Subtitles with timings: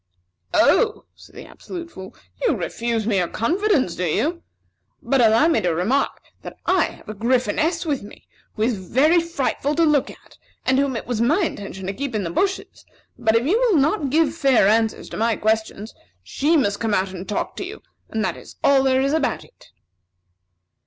[0.55, 4.41] "Oh," said the Absolute Fool, "you refuse me your confidence, do you?
[5.03, 8.25] But allow me to remark that I have a Gryphoness with me
[8.55, 12.15] who is very frightful to look at, and whom it was my intention to keep
[12.15, 12.83] in the bushes;
[13.15, 15.93] but if you will not give fair answers to my questions,
[16.23, 19.43] she must come out and talk to you, and that is all there is about
[19.43, 19.67] it."